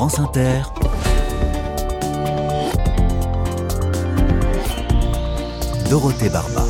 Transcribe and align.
France 0.00 0.18
Inter. 0.18 0.62
Dorothée 5.90 6.30
Barba. 6.30 6.64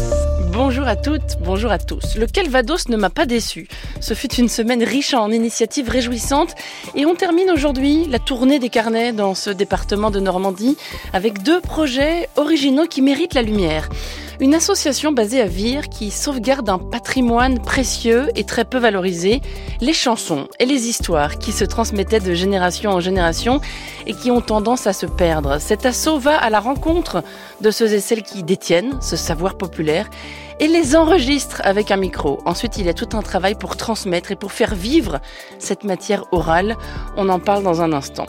Bonjour 0.52 0.88
à 0.88 0.96
toutes, 0.96 1.38
bonjour 1.40 1.70
à 1.70 1.78
tous. 1.78 2.16
Le 2.16 2.26
Calvados 2.26 2.88
ne 2.88 2.96
m'a 2.96 3.08
pas 3.08 3.26
déçu? 3.26 3.68
Ce 4.00 4.14
fut 4.14 4.34
une 4.34 4.48
semaine 4.48 4.82
riche 4.82 5.14
en 5.14 5.30
initiatives 5.30 5.88
réjouissantes 5.88 6.56
et 6.96 7.06
on 7.06 7.14
termine 7.14 7.52
aujourd'hui 7.52 8.06
la 8.06 8.18
tournée 8.18 8.58
des 8.58 8.68
carnets 8.68 9.12
dans 9.12 9.36
ce 9.36 9.50
département 9.50 10.10
de 10.10 10.18
Normandie 10.18 10.76
avec 11.12 11.44
deux 11.44 11.60
projets 11.60 12.28
originaux 12.34 12.86
qui 12.86 13.00
méritent 13.00 13.34
la 13.34 13.42
lumière 13.42 13.88
une 14.40 14.54
association 14.54 15.12
basée 15.12 15.42
à 15.42 15.46
Vire 15.46 15.90
qui 15.90 16.10
sauvegarde 16.10 16.68
un 16.70 16.78
patrimoine 16.78 17.60
précieux 17.60 18.28
et 18.36 18.44
très 18.44 18.64
peu 18.64 18.78
valorisé, 18.78 19.42
les 19.82 19.92
chansons 19.92 20.48
et 20.58 20.64
les 20.64 20.88
histoires 20.88 21.38
qui 21.38 21.52
se 21.52 21.64
transmettaient 21.64 22.20
de 22.20 22.32
génération 22.32 22.90
en 22.90 23.00
génération 23.00 23.60
et 24.06 24.14
qui 24.14 24.30
ont 24.30 24.40
tendance 24.40 24.86
à 24.86 24.94
se 24.94 25.04
perdre. 25.04 25.58
Cet 25.58 25.84
assaut 25.84 26.18
va 26.18 26.38
à 26.38 26.48
la 26.48 26.58
rencontre 26.58 27.22
de 27.60 27.70
ceux 27.70 27.92
et 27.92 28.00
celles 28.00 28.22
qui 28.22 28.42
détiennent 28.42 28.98
ce 29.02 29.16
savoir 29.16 29.56
populaire 29.56 30.08
et 30.60 30.68
les 30.68 30.94
enregistre 30.94 31.62
avec 31.64 31.90
un 31.90 31.96
micro. 31.96 32.38
Ensuite, 32.44 32.76
il 32.76 32.84
y 32.84 32.90
a 32.90 32.94
tout 32.94 33.16
un 33.16 33.22
travail 33.22 33.54
pour 33.54 33.76
transmettre 33.76 34.30
et 34.30 34.36
pour 34.36 34.52
faire 34.52 34.74
vivre 34.74 35.20
cette 35.58 35.84
matière 35.84 36.24
orale. 36.32 36.76
On 37.16 37.30
en 37.30 37.40
parle 37.40 37.64
dans 37.64 37.80
un 37.80 37.92
instant. 37.94 38.26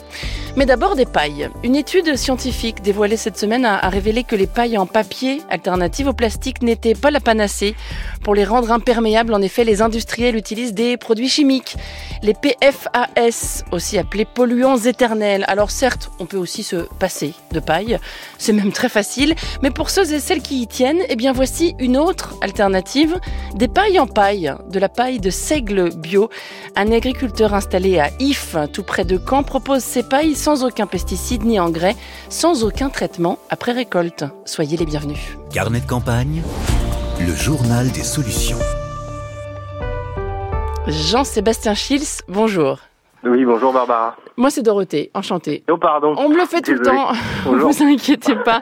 Mais 0.55 0.66
d'abord 0.66 0.95
des 0.95 1.05
pailles. 1.05 1.49
Une 1.63 1.76
étude 1.76 2.16
scientifique 2.16 2.81
dévoilée 2.81 3.17
cette 3.17 3.38
semaine 3.38 3.66
a, 3.66 3.88
révélé 3.90 4.23
que 4.23 4.35
les 4.35 4.48
pailles 4.48 4.77
en 4.77 4.85
papier 4.85 5.41
alternatives 5.49 6.07
au 6.07 6.13
plastique 6.13 6.62
n'étaient 6.62 6.95
pas 6.95 7.12
la 7.12 7.20
panacée. 7.20 7.76
Pour 8.23 8.34
les 8.34 8.45
rendre 8.45 8.71
imperméables, 8.71 9.34
en 9.34 9.41
effet, 9.41 9.66
les 9.66 9.82
industriels 9.82 10.35
utilisent 10.35 10.73
des 10.73 10.95
produits 10.95 11.29
chimiques, 11.29 11.76
les 12.21 12.34
PFAS, 12.34 13.63
aussi 13.71 13.98
appelés 13.98 14.26
polluants 14.26 14.77
éternels. 14.77 15.43
Alors 15.48 15.71
certes, 15.71 16.12
on 16.20 16.26
peut 16.26 16.38
aussi 16.38 16.63
se 16.63 16.88
passer 16.99 17.34
de 17.51 17.60
paille, 17.60 17.98
c'est 18.38 18.54
même 18.54 18.71
très 18.71 18.90
facile, 18.90 19.35
mais 19.62 19.71
pour 19.71 19.90
ceux 19.90 20.13
et 20.13 20.20
celles 20.20 20.41
qui 20.41 20.62
y 20.62 20.68
tiennent, 20.68 21.01
eh 21.10 21.16
bien 21.16 21.34
voici 21.34 21.76
une 21.79 21.98
autre 21.98 22.20
alternative, 22.41 23.19
des 23.55 23.67
pailles 23.67 23.99
en 23.99 24.07
paille, 24.07 24.53
de 24.69 24.79
la 24.79 24.89
paille 24.89 25.19
de 25.19 25.29
seigle 25.29 25.95
bio. 25.95 26.29
Un 26.75 26.91
agriculteur 26.91 27.53
installé 27.53 27.99
à 27.99 28.09
If, 28.19 28.55
tout 28.73 28.83
près 28.83 29.05
de 29.05 29.19
Caen, 29.29 29.43
propose 29.43 29.83
ces 29.83 30.03
pailles 30.03 30.35
sans 30.35 30.63
aucun 30.63 30.87
pesticide 30.87 31.43
ni 31.43 31.59
engrais, 31.59 31.95
sans 32.29 32.63
aucun 32.63 32.89
traitement 32.89 33.39
après 33.49 33.71
récolte. 33.71 34.25
Soyez 34.45 34.77
les 34.77 34.85
bienvenus. 34.85 35.19
Carnet 35.53 35.79
de 35.79 35.87
campagne, 35.87 36.41
le 37.19 37.35
journal 37.35 37.91
des 37.91 38.03
solutions. 38.03 38.59
Jean-Sébastien 40.87 41.75
Schils, 41.75 42.21
bonjour. 42.27 42.79
Oui, 43.23 43.45
bonjour 43.45 43.71
Barbara. 43.71 44.15
Moi, 44.35 44.49
c'est 44.49 44.63
Dorothée, 44.63 45.11
enchantée. 45.13 45.63
Oh, 45.69 45.77
pardon. 45.77 46.15
On 46.17 46.29
me 46.29 46.35
le 46.35 46.45
fait 46.45 46.61
tout 46.61 46.73
le 46.73 46.81
temps, 46.81 47.11
ne 47.45 47.57
vous 47.57 47.83
inquiétez 47.83 48.35
pas. 48.35 48.61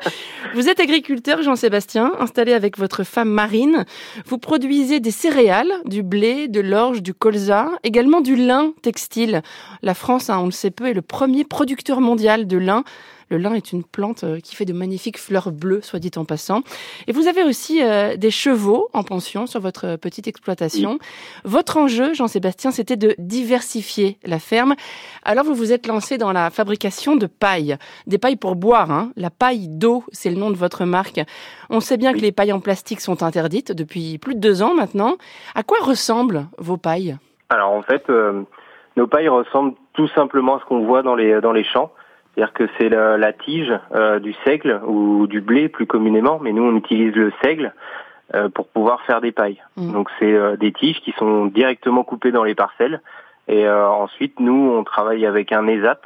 Vous 0.54 0.68
êtes 0.68 0.82
agriculteur, 0.82 1.42
Jean-Sébastien, 1.42 2.12
installé 2.20 2.52
avec 2.54 2.78
votre 2.78 3.06
femme 3.06 3.30
Marine. 3.30 3.86
Vous 4.26 4.38
produisez 4.38 5.00
des 5.00 5.12
céréales, 5.12 5.72
du 5.86 6.04
blé, 6.04 6.50
de 6.50 6.60
l'orge, 6.60 7.02
du 7.02 7.14
colza, 7.14 7.70
également 7.84 8.20
du 8.20 8.36
lin 8.36 8.74
textile. 8.82 9.44
La 9.82 9.94
France, 9.94 10.30
hein, 10.30 10.40
on 10.42 10.46
le 10.46 10.52
sait 10.52 10.72
peu, 10.72 10.88
est 10.88 10.94
le 10.94 11.02
premier 11.02 11.46
producteur 11.46 12.02
mondial 12.02 12.46
de 12.46 12.58
lin. 12.58 12.84
Le 13.30 13.38
lin 13.38 13.54
est 13.54 13.72
une 13.72 13.84
plante 13.84 14.24
euh, 14.24 14.40
qui 14.40 14.56
fait 14.56 14.66
de 14.66 14.74
magnifiques 14.74 15.20
fleurs 15.20 15.52
bleues, 15.52 15.82
soit 15.82 16.00
dit 16.00 16.12
en 16.16 16.26
passant. 16.26 16.62
Et 17.08 17.12
vous 17.12 17.28
avez 17.28 17.44
aussi 17.44 17.84
euh, 17.84 18.16
des 18.18 18.32
chevaux 18.32 18.90
en 18.94 19.04
pension 19.04 19.46
sur 19.46 19.60
votre 19.60 19.98
petite 19.98 20.28
exploitation. 20.28 20.98
Votre 21.44 21.78
enjeu, 21.78 22.14
Jean-Sébastien, 22.14 22.72
c'était 22.72 22.96
de 22.96 23.16
diversifier 23.20 24.18
la 24.26 24.40
ferme. 24.40 24.76
Alors 25.24 25.46
vous 25.46 25.54
vous 25.54 25.72
êtes 25.72 25.86
lancé 25.86 26.18
dans 26.18 26.32
la 26.32 26.50
fabrication 26.50 27.16
de 27.16 27.28
paille, 27.28 27.78
des 28.08 28.18
pailles 28.18 28.36
pour 28.36 28.56
boire. 28.56 28.90
Hein. 28.92 29.12
La 29.16 29.30
paille 29.30 29.68
d'eau, 29.68 30.04
c'est 30.12 30.32
le 30.32 30.38
nom 30.38 30.50
de 30.50 30.58
votre 30.58 30.86
marque. 30.86 31.22
On 31.70 31.82
sait 31.82 31.98
bien 31.98 32.14
que 32.14 32.20
les 32.20 32.32
pailles 32.32 32.54
en 32.54 32.60
plastique 32.60 33.02
sont 33.02 33.22
interdites 33.22 33.72
depuis 33.72 34.18
plus 34.18 34.34
de 34.34 34.40
deux 34.40 34.64
ans 34.64 34.74
maintenant. 34.74 35.18
À 35.54 35.62
quoi 35.62 35.78
ressemblent 35.82 36.48
vos 36.58 36.78
pailles? 36.78 37.18
Alors 37.50 37.74
en 37.74 37.84
fait, 37.84 38.10
euh, 38.10 38.42
nos 38.98 39.08
pailles 39.08 39.30
ressemblent 39.30 39.76
tout 39.94 40.08
simplement 40.10 40.58
à 40.58 40.60
ce 40.62 40.66
qu'on 40.66 40.86
voit 40.86 41.04
dans 41.04 41.16
les 41.16 41.42
dans 41.42 41.52
les 41.52 41.64
champs. 41.64 41.92
C'est-à-dire 42.34 42.54
que 42.54 42.70
c'est 42.78 42.90
la, 42.90 43.34
tige 43.34 43.74
euh, 43.94 44.20
du 44.20 44.34
seigle 44.46 44.82
ou 44.86 45.28
du 45.28 45.42
blé 45.42 45.68
plus 45.68 45.86
communément, 45.86 46.40
mais 46.40 46.54
nous 46.54 46.64
on 46.64 46.76
utilise 46.76 47.14
le 47.16 47.34
seigle 47.44 47.74
euh, 48.36 48.50
pour 48.50 48.68
pouvoir 48.68 49.02
faire 49.02 49.22
des 49.22 49.32
pailles. 49.32 49.62
Mm. 49.76 49.92
Donc 49.92 50.10
c'est 50.20 50.34
euh, 50.34 50.56
des 50.56 50.72
tiges 50.72 51.02
qui 51.02 51.12
sont 51.18 51.48
directement 51.48 52.04
coupées 52.04 52.32
dans 52.32 52.44
les 52.44 52.56
parcelles. 52.56 53.02
Et 53.48 53.68
ensuite 53.68 54.40
nous 54.40 54.72
on 54.78 54.84
travaille 54.84 55.26
avec 55.26 55.52
un 55.52 55.68
ESAT, 55.68 56.02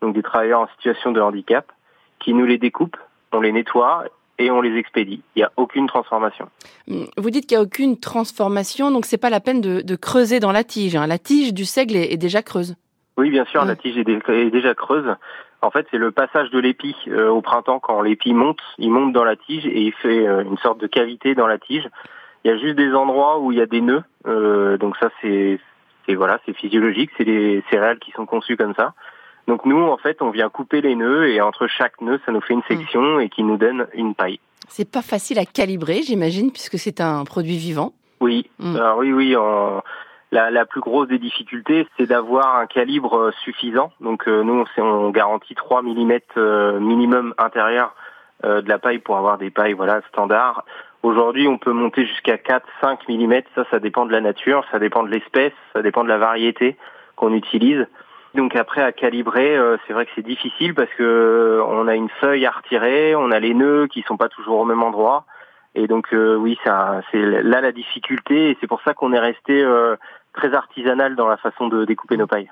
donc 0.00 0.14
des 0.14 0.22
travailleurs 0.22 0.62
en 0.62 0.68
situation 0.76 1.12
de 1.12 1.20
handicap, 1.20 1.70
qui 2.18 2.34
nous 2.34 2.44
les 2.44 2.58
découpe, 2.58 2.96
on 3.30 3.40
les 3.40 3.52
nettoie 3.52 4.04
et 4.38 4.50
on 4.50 4.60
les 4.60 4.76
expédie. 4.76 5.22
Il 5.36 5.40
n'y 5.40 5.44
a 5.44 5.52
aucune 5.56 5.86
transformation. 5.86 6.48
Mm. 6.88 7.04
Vous 7.16 7.30
dites 7.30 7.46
qu'il 7.46 7.56
n'y 7.56 7.62
a 7.62 7.64
aucune 7.64 7.98
transformation, 7.98 8.90
donc 8.90 9.06
c'est 9.06 9.18
pas 9.18 9.30
la 9.30 9.40
peine 9.40 9.60
de, 9.60 9.96
creuser 9.96 10.40
dans 10.40 10.52
la 10.52 10.64
tige. 10.64 10.96
Hein. 10.96 11.06
La 11.06 11.18
tige 11.18 11.54
du 11.54 11.64
seigle 11.64 11.96
est, 11.96 12.16
déjà 12.16 12.42
creuse. 12.42 12.74
Oui, 13.16 13.30
bien 13.30 13.44
sûr, 13.44 13.64
la 13.64 13.76
tige 13.76 13.96
est, 13.98 14.50
déjà 14.50 14.74
creuse. 14.74 15.14
En 15.62 15.70
fait, 15.70 15.86
c'est 15.92 15.98
le 15.98 16.10
passage 16.10 16.50
de 16.50 16.58
l'épi 16.58 16.94
euh, 17.06 17.28
au 17.28 17.40
printemps 17.40 17.78
quand 17.78 18.02
l'épi 18.02 18.34
monte, 18.34 18.60
il 18.78 18.90
monte 18.90 19.12
dans 19.12 19.22
la 19.22 19.36
tige 19.36 19.64
et 19.64 19.80
il 19.80 19.92
fait 19.92 20.26
euh, 20.26 20.42
une 20.42 20.58
sorte 20.58 20.80
de 20.80 20.88
cavité 20.88 21.36
dans 21.36 21.46
la 21.46 21.58
tige. 21.58 21.88
Il 22.44 22.50
y 22.50 22.54
a 22.54 22.58
juste 22.58 22.74
des 22.74 22.92
endroits 22.92 23.38
où 23.38 23.52
il 23.52 23.58
y 23.58 23.60
a 23.60 23.66
des 23.66 23.80
nœuds, 23.80 24.02
euh, 24.26 24.76
donc 24.76 24.96
ça 24.96 25.08
c'est 25.20 25.60
voilà, 26.08 26.40
c'est 26.44 26.52
physiologique, 26.52 27.10
c'est 27.16 27.24
les 27.24 27.62
céréales 27.70 28.00
qui 28.00 28.10
sont 28.10 28.26
conçues 28.26 28.56
comme 28.56 28.74
ça. 28.74 28.92
Donc 29.46 29.64
nous, 29.64 29.80
en 29.80 29.96
fait, 29.96 30.20
on 30.20 30.30
vient 30.30 30.48
couper 30.50 30.80
les 30.80 30.96
nœuds 30.96 31.28
et 31.28 31.40
entre 31.40 31.68
chaque 31.68 32.00
nœud, 32.00 32.20
ça 32.26 32.32
nous 32.32 32.40
fait 32.40 32.54
une 32.54 32.62
section 32.64 33.20
et 33.20 33.28
qui 33.28 33.44
nous 33.44 33.56
donne 33.56 33.86
une 33.94 34.14
paille. 34.14 34.40
C'est 34.68 34.90
pas 34.90 35.00
facile 35.00 35.38
à 35.38 35.44
calibrer, 35.44 36.02
j'imagine, 36.02 36.50
puisque 36.50 36.78
c'est 36.78 37.00
un 37.00 37.24
produit 37.24 37.56
vivant. 37.56 37.92
Oui, 38.20 38.50
mm. 38.58 38.76
alors 38.76 38.98
oui, 38.98 39.12
oui. 39.12 39.36
En 39.36 39.82
la, 40.32 40.64
plus 40.64 40.80
grosse 40.80 41.08
des 41.08 41.18
difficultés, 41.18 41.86
c'est 41.96 42.06
d'avoir 42.06 42.56
un 42.56 42.66
calibre 42.66 43.16
euh, 43.16 43.30
suffisant. 43.44 43.92
Donc 44.00 44.26
euh, 44.26 44.42
nous, 44.42 44.64
on, 44.78 44.82
on 44.82 45.10
garantit 45.10 45.54
3 45.54 45.82
mm 45.82 46.18
euh, 46.36 46.80
minimum 46.80 47.34
intérieur 47.38 47.94
de 48.44 48.68
la 48.68 48.80
paille 48.80 48.98
pour 48.98 49.16
avoir 49.16 49.38
des 49.38 49.50
pailles 49.50 49.74
voilà 49.74 50.00
standards. 50.08 50.64
Aujourd'hui, 51.04 51.46
on 51.46 51.58
peut 51.58 51.70
monter 51.70 52.04
jusqu'à 52.04 52.38
4, 52.38 52.66
5 52.80 53.08
mm. 53.08 53.42
Ça, 53.54 53.64
ça 53.70 53.78
dépend 53.78 54.04
de 54.04 54.10
la 54.10 54.20
nature, 54.20 54.64
ça 54.72 54.80
dépend 54.80 55.04
de 55.04 55.10
l'espèce, 55.10 55.52
ça 55.72 55.80
dépend 55.80 56.02
de 56.02 56.08
la 56.08 56.18
variété 56.18 56.76
qu'on 57.14 57.34
utilise. 57.34 57.86
Donc 58.34 58.56
après 58.56 58.82
à 58.82 58.90
calibrer, 58.90 59.56
c'est 59.86 59.92
vrai 59.92 60.06
que 60.06 60.10
c'est 60.16 60.26
difficile 60.26 60.74
parce 60.74 60.92
que 60.94 61.62
on 61.68 61.86
a 61.86 61.94
une 61.94 62.08
feuille 62.20 62.44
à 62.44 62.50
retirer, 62.50 63.14
on 63.14 63.30
a 63.30 63.38
les 63.38 63.54
nœuds 63.54 63.86
qui 63.86 64.02
sont 64.02 64.16
pas 64.16 64.28
toujours 64.28 64.58
au 64.58 64.64
même 64.64 64.82
endroit. 64.82 65.24
Et 65.76 65.86
donc 65.86 66.08
oui, 66.12 66.58
c'est 66.64 67.20
là 67.20 67.60
la 67.60 67.70
difficulté 67.70 68.50
et 68.50 68.58
c'est 68.60 68.66
pour 68.66 68.82
ça 68.82 68.92
qu'on 68.92 69.12
est 69.12 69.20
resté 69.20 69.64
très 70.32 70.54
artisanal 70.54 71.16
dans 71.16 71.28
la 71.28 71.36
façon 71.36 71.68
de 71.68 71.84
découper 71.84 72.16
nos 72.16 72.26
pailles. 72.26 72.50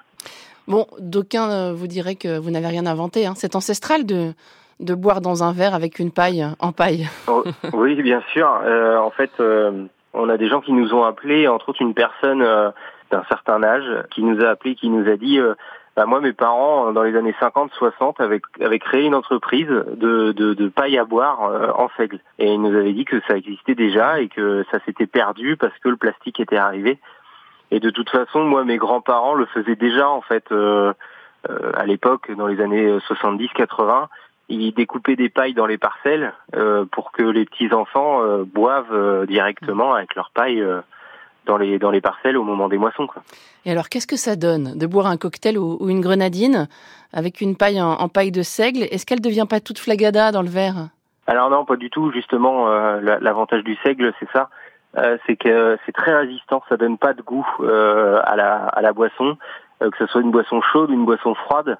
Bon, 0.70 0.86
d'aucuns 1.00 1.50
euh, 1.50 1.72
vous 1.72 1.88
diraient 1.88 2.14
que 2.14 2.38
vous 2.38 2.50
n'avez 2.50 2.68
rien 2.68 2.86
inventé. 2.86 3.26
Hein. 3.26 3.32
C'est 3.34 3.56
ancestral 3.56 4.06
de, 4.06 4.34
de 4.78 4.94
boire 4.94 5.20
dans 5.20 5.42
un 5.42 5.52
verre 5.52 5.74
avec 5.74 5.98
une 5.98 6.12
paille 6.12 6.46
en 6.60 6.72
paille. 6.72 7.08
Oh, 7.28 7.42
oui, 7.72 8.00
bien 8.02 8.22
sûr. 8.32 8.48
Euh, 8.64 8.96
en 8.98 9.10
fait, 9.10 9.32
euh, 9.40 9.86
on 10.14 10.28
a 10.28 10.36
des 10.36 10.48
gens 10.48 10.60
qui 10.60 10.72
nous 10.72 10.94
ont 10.94 11.02
appelés, 11.02 11.48
entre 11.48 11.70
autres 11.70 11.82
une 11.82 11.94
personne 11.94 12.44
d'un 13.10 13.24
certain 13.28 13.62
âge, 13.64 13.84
qui 14.10 14.22
nous 14.22 14.44
a 14.44 14.48
appelé, 14.50 14.74
qui 14.76 14.88
nous 14.90 15.08
a 15.10 15.16
dit 15.16 15.40
bah, 15.96 16.06
moi, 16.06 16.20
mes 16.20 16.32
parents, 16.32 16.92
dans 16.92 17.02
les 17.02 17.16
années 17.16 17.34
50-60, 17.40 18.22
avaient, 18.22 18.40
avaient, 18.60 18.78
créé 18.78 19.04
une 19.04 19.14
entreprise 19.14 19.68
de, 19.68 20.32
de, 20.32 20.54
de 20.54 20.68
paille 20.68 20.98
à 20.98 21.04
boire 21.04 21.40
en 21.76 21.88
seigle. 21.96 22.20
Et 22.38 22.52
ils 22.52 22.60
nous 22.60 22.76
avaient 22.76 22.92
dit 22.92 23.04
que 23.04 23.20
ça 23.28 23.36
existait 23.36 23.74
déjà 23.74 24.20
et 24.20 24.28
que 24.28 24.64
ça 24.70 24.78
s'était 24.84 25.06
perdu 25.06 25.56
parce 25.56 25.76
que 25.78 25.88
le 25.88 25.96
plastique 25.96 26.38
était 26.38 26.56
arrivé. 26.56 26.98
Et 27.70 27.80
de 27.80 27.90
toute 27.90 28.10
façon, 28.10 28.44
moi, 28.44 28.64
mes 28.64 28.76
grands-parents 28.76 29.34
le 29.34 29.46
faisaient 29.46 29.76
déjà 29.76 30.08
en 30.08 30.20
fait 30.20 30.50
euh, 30.52 30.92
euh 31.48 31.72
à 31.74 31.86
l'époque, 31.86 32.30
dans 32.36 32.46
les 32.46 32.60
années 32.60 32.98
70-80. 32.98 34.08
Ils 34.50 34.72
découpaient 34.72 35.16
des 35.16 35.28
pailles 35.28 35.54
dans 35.54 35.66
les 35.66 35.78
parcelles 35.78 36.32
euh, 36.56 36.84
pour 36.90 37.12
que 37.12 37.22
les 37.22 37.44
petits 37.44 37.72
enfants 37.72 38.22
euh, 38.22 38.42
boivent 38.44 38.92
euh, 38.92 39.24
directement 39.24 39.94
avec 39.94 40.16
leur 40.16 40.32
paille 40.34 40.62
dans 41.46 41.56
les 41.56 41.78
dans 41.78 41.92
les 41.92 42.00
parcelles 42.00 42.36
au 42.36 42.42
moment 42.42 42.68
des 42.68 42.76
moissons. 42.76 43.06
Quoi. 43.06 43.22
Et 43.64 43.70
alors, 43.70 43.88
qu'est-ce 43.88 44.08
que 44.08 44.16
ça 44.16 44.34
donne 44.34 44.76
de 44.76 44.86
boire 44.86 45.06
un 45.06 45.16
cocktail 45.16 45.56
ou, 45.56 45.76
ou 45.80 45.88
une 45.88 46.00
grenadine 46.00 46.68
avec 47.12 47.40
une 47.40 47.56
paille 47.56 47.80
en, 47.80 47.92
en 47.92 48.08
paille 48.08 48.32
de 48.32 48.42
seigle? 48.42 48.82
Est-ce 48.90 49.06
qu'elle 49.06 49.20
devient 49.20 49.46
pas 49.48 49.60
toute 49.60 49.78
flagada 49.78 50.32
dans 50.32 50.42
le 50.42 50.48
verre? 50.48 50.88
Alors 51.28 51.48
non, 51.48 51.64
pas 51.64 51.76
du 51.76 51.88
tout. 51.88 52.10
Justement, 52.10 52.68
l'avantage 52.98 53.62
du 53.62 53.76
seigle, 53.84 54.12
c'est 54.18 54.28
ça, 54.32 54.50
euh, 54.96 55.18
c'est 55.26 55.36
que 55.36 55.78
c'est 55.86 55.92
très 55.92 56.14
résistant, 56.14 56.62
ça 56.68 56.76
donne 56.76 56.98
pas 56.98 57.12
de 57.12 57.22
goût 57.22 57.46
euh, 57.60 58.20
à, 58.24 58.34
la, 58.34 58.64
à 58.66 58.82
la 58.82 58.92
boisson, 58.92 59.36
euh, 59.82 59.90
que 59.90 59.98
ce 59.98 60.06
soit 60.06 60.20
une 60.20 60.32
boisson 60.32 60.60
chaude 60.60 60.90
ou 60.90 60.94
une 60.94 61.04
boisson 61.04 61.34
froide. 61.34 61.78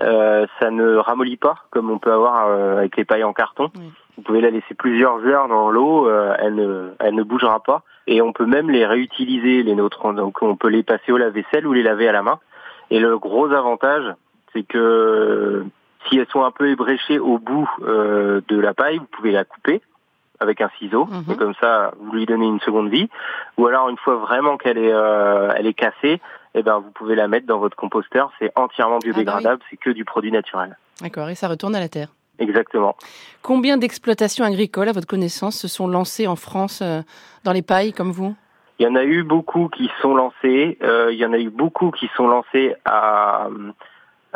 ça 0.00 0.70
ne 0.70 0.96
ramollit 0.96 1.36
pas 1.36 1.56
comme 1.70 1.90
on 1.90 1.98
peut 1.98 2.12
avoir 2.12 2.50
avec 2.78 2.96
les 2.96 3.04
pailles 3.04 3.24
en 3.24 3.32
carton. 3.32 3.70
Vous 4.16 4.22
pouvez 4.22 4.40
la 4.40 4.50
laisser 4.50 4.74
plusieurs 4.74 5.24
heures 5.26 5.48
dans 5.48 5.70
l'eau, 5.70 6.10
elle 6.38 6.54
ne 6.54 6.92
elle 6.98 7.14
ne 7.14 7.22
bougera 7.22 7.60
pas 7.60 7.82
et 8.06 8.22
on 8.22 8.32
peut 8.32 8.46
même 8.46 8.70
les 8.70 8.86
réutiliser 8.86 9.62
les 9.62 9.74
nôtres. 9.74 10.12
Donc 10.14 10.42
on 10.42 10.56
peut 10.56 10.68
les 10.68 10.82
passer 10.82 11.12
au 11.12 11.18
lave-vaisselle 11.18 11.66
ou 11.66 11.72
les 11.72 11.82
laver 11.82 12.08
à 12.08 12.12
la 12.12 12.22
main. 12.22 12.38
Et 12.90 12.98
le 12.98 13.18
gros 13.18 13.50
avantage, 13.52 14.14
c'est 14.52 14.62
que 14.62 15.64
si 16.08 16.18
elles 16.18 16.28
sont 16.28 16.44
un 16.44 16.50
peu 16.50 16.68
ébréchées 16.68 17.18
au 17.18 17.38
bout 17.38 17.68
de 17.80 18.60
la 18.60 18.74
paille, 18.74 18.98
vous 18.98 19.08
pouvez 19.12 19.32
la 19.32 19.44
couper 19.44 19.82
avec 20.40 20.60
un 20.60 20.70
ciseau 20.78 21.06
Mhm. 21.06 21.32
et 21.32 21.36
comme 21.36 21.54
ça 21.60 21.92
vous 22.00 22.12
lui 22.12 22.26
donnez 22.26 22.46
une 22.46 22.60
seconde 22.60 22.88
vie. 22.90 23.08
Ou 23.58 23.66
alors 23.66 23.88
une 23.88 23.96
fois 23.98 24.16
vraiment 24.16 24.56
qu'elle 24.56 24.78
est 24.78 24.92
elle 25.56 25.66
est 25.66 25.74
cassée, 25.74 26.20
eh 26.54 26.62
ben 26.62 26.78
vous 26.78 26.90
pouvez 26.90 27.14
la 27.14 27.28
mettre 27.28 27.46
dans 27.46 27.58
votre 27.58 27.76
composteur. 27.76 28.30
C'est 28.38 28.52
entièrement 28.56 28.98
biodégradable, 28.98 29.62
c'est 29.70 29.76
que 29.76 29.90
du 29.90 30.04
produit 30.04 30.32
naturel. 30.32 30.76
D'accord, 31.00 31.28
et 31.28 31.34
ça 31.34 31.48
retourne 31.48 31.74
à 31.76 31.80
la 31.80 31.88
terre. 31.88 32.08
Exactement. 32.38 32.96
Combien 33.42 33.78
d'exploitations 33.78 34.44
agricoles, 34.44 34.88
à 34.88 34.92
votre 34.92 35.06
connaissance, 35.06 35.56
se 35.56 35.68
sont 35.68 35.88
lancées 35.88 36.26
en 36.26 36.36
France 36.36 36.82
euh, 36.82 37.00
dans 37.44 37.52
les 37.52 37.62
pailles 37.62 37.92
comme 37.94 38.10
vous? 38.10 38.34
Il 38.78 38.84
y 38.84 38.86
en 38.88 38.94
a 38.94 39.04
eu 39.04 39.22
beaucoup 39.22 39.68
qui 39.68 39.90
sont 40.02 40.14
lancés. 40.14 40.76
Euh, 40.82 41.08
il 41.12 41.18
y 41.18 41.24
en 41.24 41.32
a 41.32 41.38
eu 41.38 41.48
beaucoup 41.48 41.90
qui 41.92 42.10
sont 42.14 42.28
lancés 42.28 42.74
à, 42.84 43.48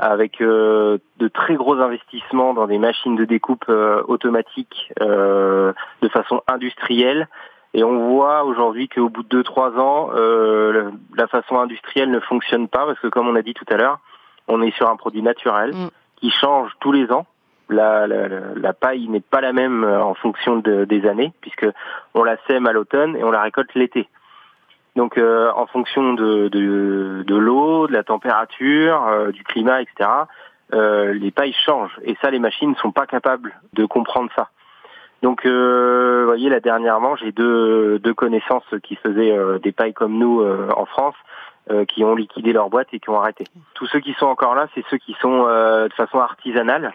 avec 0.00 0.41
euh, 0.41 0.99
de 1.19 1.29
très 1.29 1.55
gros 1.55 1.79
investissements 1.79 2.55
dans 2.55 2.67
des 2.67 2.79
machines 2.79 3.17
de 3.17 3.25
découpe 3.26 3.67
euh, 3.69 4.02
automatiques 4.08 4.93
euh, 5.00 5.73
de 6.00 6.08
façon 6.08 6.43
industrielle. 6.49 7.29
Et 7.75 7.85
on 7.85 8.08
voit 8.11 8.44
aujourd'hui 8.44 8.88
qu'au 8.88 9.11
bout 9.11 9.23
de 9.23 9.43
2-3 9.43 9.79
ans, 9.79 10.11
euh, 10.14 10.91
la 11.17 11.26
façon 11.29 11.58
industrielle 11.61 12.11
ne 12.11 12.19
fonctionne 12.20 12.67
pas 12.67 12.87
parce 12.87 12.99
que 12.99 13.08
comme 13.08 13.29
on 13.29 13.37
a 13.37 13.43
dit 13.43 13.55
tout 13.55 13.67
à 13.70 13.76
l'heure, 13.76 14.00
on 14.49 14.62
est 14.62 14.75
sur 14.75 14.88
un 14.91 14.97
produit 14.97 15.23
naturel 15.23 15.73
Mm. 15.75 15.88
qui 16.17 16.31
change 16.31 16.73
tous 16.81 16.93
les 16.93 17.12
ans. 17.12 17.26
La, 17.69 18.08
la, 18.08 18.26
la 18.29 18.73
paille 18.73 19.06
n'est 19.08 19.20
pas 19.20 19.41
la 19.41 19.52
même 19.52 19.85
euh, 19.85 20.02
en 20.02 20.14
fonction 20.14 20.56
de, 20.56 20.85
des 20.85 21.06
années 21.06 21.32
puisque 21.43 21.67
on 22.14 22.25
la 22.25 22.37
sème 22.49 22.67
à 22.67 22.73
l'automne 22.73 23.17
et 23.17 23.23
on 23.23 23.31
la 23.31 23.43
récolte 23.43 23.75
l'été. 23.75 24.08
Donc 24.97 25.19
euh, 25.19 25.51
en 25.55 25.67
fonction 25.67 26.15
de, 26.15 26.49
de, 26.49 27.23
de 27.27 27.37
l'eau, 27.37 27.87
de 27.87 27.93
la 27.93 28.03
température, 28.03 29.07
euh, 29.07 29.31
du 29.31 29.45
climat, 29.45 29.83
etc., 29.83 30.09
euh, 30.73 31.13
les 31.13 31.31
pailles 31.31 31.55
changent. 31.65 31.99
Et 32.05 32.17
ça, 32.23 32.31
les 32.31 32.39
machines 32.39 32.71
ne 32.71 32.75
sont 32.77 32.93
pas 32.93 33.07
capables 33.07 33.53
de 33.73 33.85
comprendre 33.85 34.31
ça. 34.37 34.51
Donc, 35.23 35.45
euh, 35.45 36.21
vous 36.21 36.27
voyez, 36.27 36.49
là 36.49 36.61
dernièrement, 36.61 37.15
j'ai 37.17 37.33
deux, 37.33 37.99
deux 37.99 38.15
connaissances 38.15 38.65
qui 38.83 38.97
faisaient 38.97 39.37
euh, 39.37 39.59
des 39.59 39.73
pailles 39.73 39.93
comme 39.93 40.17
nous 40.19 40.41
euh, 40.41 40.69
en 40.77 40.87
France, 40.87 41.17
qui 41.87 42.03
ont 42.03 42.17
liquidé 42.17 42.53
leur 42.53 42.69
boîte 42.69 42.89
et 42.93 42.99
qui 42.99 43.11
ont 43.11 43.21
arrêté. 43.21 43.45
Tous 43.75 43.87
ceux 43.87 44.01
qui 44.01 44.13
sont 44.15 44.27
encore 44.27 44.57
là, 44.57 44.67
c'est 44.75 44.85
ceux 44.91 44.97
qui 44.97 45.15
sont 45.21 45.45
de 45.45 45.93
façon 45.93 46.19
artisanale. 46.19 46.93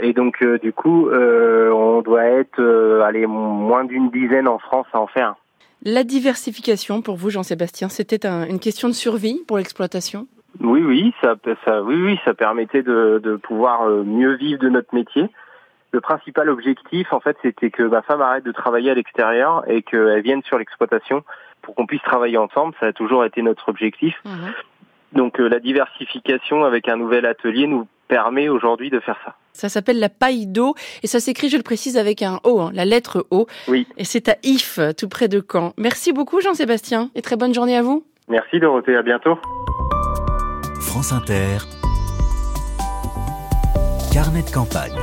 Et 0.00 0.12
donc, 0.12 0.44
du 0.62 0.72
coup, 0.72 1.08
on 1.08 2.02
doit 2.02 2.24
être, 2.24 2.60
allez, 3.04 3.26
moins 3.28 3.84
d'une 3.84 4.10
dizaine 4.10 4.48
en 4.48 4.58
France 4.58 4.88
à 4.92 4.98
en 4.98 5.06
faire. 5.06 5.36
La 5.82 6.04
diversification, 6.04 7.00
pour 7.02 7.16
vous, 7.16 7.30
Jean-Sébastien, 7.30 7.88
c'était 7.88 8.26
un- 8.26 8.46
une 8.46 8.60
question 8.60 8.88
de 8.88 8.92
survie 8.92 9.42
pour 9.46 9.56
l'exploitation? 9.58 10.26
Oui, 10.60 10.82
oui, 10.82 11.14
ça, 11.22 11.36
ça, 11.64 11.82
oui, 11.82 11.94
oui, 11.96 12.18
ça 12.24 12.34
permettait 12.34 12.82
de, 12.82 13.20
de 13.22 13.36
pouvoir 13.36 13.84
euh, 13.88 14.02
mieux 14.04 14.34
vivre 14.34 14.60
de 14.60 14.68
notre 14.68 14.94
métier. 14.94 15.26
Le 15.92 16.00
principal 16.00 16.50
objectif, 16.50 17.12
en 17.12 17.20
fait, 17.20 17.36
c'était 17.42 17.70
que 17.70 17.82
ma 17.82 18.02
femme 18.02 18.20
arrête 18.20 18.44
de 18.44 18.52
travailler 18.52 18.90
à 18.90 18.94
l'extérieur 18.94 19.64
et 19.68 19.82
qu'elle 19.82 20.20
vienne 20.22 20.42
sur 20.44 20.58
l'exploitation 20.58 21.24
pour 21.62 21.74
qu'on 21.74 21.86
puisse 21.86 22.02
travailler 22.02 22.36
ensemble. 22.36 22.74
Ça 22.78 22.86
a 22.86 22.92
toujours 22.92 23.24
été 23.24 23.42
notre 23.42 23.68
objectif. 23.68 24.14
Donc, 25.12 25.40
euh, 25.40 25.48
la 25.48 25.58
diversification 25.60 26.64
avec 26.64 26.88
un 26.88 26.96
nouvel 26.96 27.26
atelier 27.26 27.66
nous 27.66 27.88
permet 28.06 28.48
aujourd'hui 28.48 28.90
de 28.90 29.00
faire 29.00 29.18
ça. 29.24 29.34
Ça 29.52 29.68
s'appelle 29.68 29.98
la 29.98 30.08
paille 30.08 30.46
d'eau 30.46 30.74
et 31.02 31.06
ça 31.06 31.20
s'écrit, 31.20 31.48
je 31.48 31.56
le 31.56 31.62
précise, 31.62 31.96
avec 31.96 32.22
un 32.22 32.40
O, 32.44 32.60
hein, 32.60 32.70
la 32.74 32.84
lettre 32.84 33.26
O. 33.30 33.46
Oui. 33.68 33.86
Et 33.96 34.04
c'est 34.04 34.28
à 34.28 34.36
If, 34.42 34.78
tout 34.96 35.08
près 35.08 35.28
de 35.28 35.44
Caen. 35.50 35.72
Merci 35.76 36.12
beaucoup, 36.12 36.40
Jean-Sébastien, 36.40 37.10
et 37.14 37.22
très 37.22 37.36
bonne 37.36 37.54
journée 37.54 37.76
à 37.76 37.82
vous. 37.82 38.04
Merci 38.28 38.60
Dorothée, 38.60 38.96
à 38.96 39.02
bientôt. 39.02 39.36
France 40.80 41.12
Inter. 41.12 41.58
Carnet 44.12 44.42
de 44.42 44.50
campagne. 44.50 44.98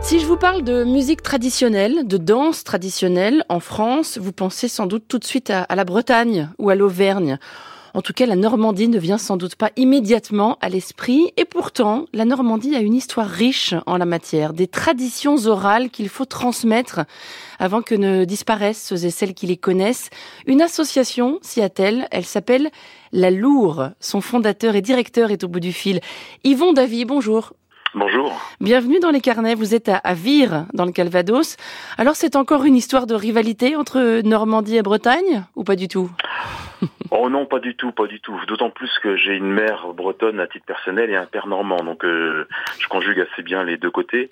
Si 0.00 0.20
je 0.20 0.26
vous 0.26 0.36
parle 0.36 0.62
de 0.62 0.84
musique 0.84 1.22
traditionnelle, 1.22 2.06
de 2.06 2.18
danse 2.18 2.62
traditionnelle 2.62 3.42
en 3.48 3.58
France, 3.58 4.18
vous 4.18 4.32
pensez 4.32 4.68
sans 4.68 4.86
doute 4.86 5.04
tout 5.08 5.18
de 5.18 5.24
suite 5.24 5.48
à, 5.50 5.62
à 5.62 5.74
la 5.76 5.84
Bretagne 5.84 6.50
ou 6.58 6.68
à 6.70 6.74
l'Auvergne. 6.74 7.38
En 7.96 8.02
tout 8.02 8.12
cas, 8.12 8.26
la 8.26 8.34
Normandie 8.34 8.88
ne 8.88 8.98
vient 8.98 9.18
sans 9.18 9.36
doute 9.36 9.54
pas 9.54 9.70
immédiatement 9.76 10.58
à 10.60 10.68
l'esprit. 10.68 11.32
Et 11.36 11.44
pourtant, 11.44 12.06
la 12.12 12.24
Normandie 12.24 12.74
a 12.74 12.80
une 12.80 12.94
histoire 12.94 13.28
riche 13.28 13.72
en 13.86 13.98
la 13.98 14.04
matière, 14.04 14.52
des 14.52 14.66
traditions 14.66 15.36
orales 15.46 15.90
qu'il 15.90 16.08
faut 16.08 16.24
transmettre 16.24 17.02
avant 17.60 17.82
que 17.82 17.94
ne 17.94 18.24
disparaissent 18.24 18.84
ceux 18.84 19.06
et 19.06 19.10
celles 19.10 19.32
qui 19.32 19.46
les 19.46 19.56
connaissent. 19.56 20.10
Une 20.46 20.60
association 20.60 21.38
s'y 21.40 21.62
attelle, 21.62 22.08
elle 22.10 22.24
s'appelle 22.24 22.72
La 23.12 23.30
Loure. 23.30 23.90
Son 24.00 24.20
fondateur 24.20 24.74
et 24.74 24.82
directeur 24.82 25.30
est 25.30 25.44
au 25.44 25.48
bout 25.48 25.60
du 25.60 25.72
fil. 25.72 26.00
Yvon 26.42 26.72
Davy, 26.72 27.04
bonjour. 27.04 27.52
Bonjour. 27.94 28.32
Bienvenue 28.60 28.98
dans 28.98 29.12
les 29.12 29.20
carnets, 29.20 29.54
vous 29.54 29.72
êtes 29.72 29.88
à, 29.88 29.98
à 29.98 30.14
Vire, 30.14 30.66
dans 30.74 30.84
le 30.84 30.90
Calvados. 30.90 31.54
Alors 31.96 32.16
c'est 32.16 32.34
encore 32.34 32.64
une 32.64 32.74
histoire 32.74 33.06
de 33.06 33.14
rivalité 33.14 33.76
entre 33.76 34.20
Normandie 34.22 34.78
et 34.78 34.82
Bretagne, 34.82 35.44
ou 35.54 35.62
pas 35.62 35.76
du 35.76 35.86
tout? 35.86 36.10
Oh 37.10 37.30
non, 37.30 37.46
pas 37.46 37.60
du 37.60 37.76
tout, 37.76 37.92
pas 37.92 38.06
du 38.06 38.20
tout. 38.20 38.38
D'autant 38.48 38.70
plus 38.70 38.90
que 39.00 39.16
j'ai 39.16 39.34
une 39.34 39.50
mère 39.50 39.92
bretonne 39.94 40.40
à 40.40 40.46
titre 40.46 40.66
personnel 40.66 41.10
et 41.10 41.16
un 41.16 41.26
père 41.26 41.46
normand, 41.46 41.76
donc 41.76 42.04
euh, 42.04 42.48
je 42.80 42.88
conjugue 42.88 43.20
assez 43.20 43.42
bien 43.42 43.62
les 43.62 43.76
deux 43.76 43.90
côtés. 43.90 44.30